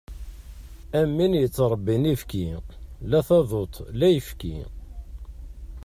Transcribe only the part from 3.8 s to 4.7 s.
la ayefki.